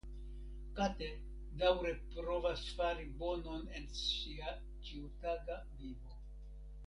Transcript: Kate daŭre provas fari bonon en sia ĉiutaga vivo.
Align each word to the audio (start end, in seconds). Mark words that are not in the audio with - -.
Kate 0.77 1.09
daŭre 1.63 1.91
provas 2.15 2.63
fari 2.79 3.05
bonon 3.19 3.67
en 3.81 3.85
sia 3.99 4.55
ĉiutaga 4.87 5.59
vivo. 5.83 6.19